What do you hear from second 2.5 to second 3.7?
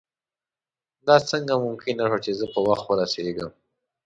په وخت ورسېږم.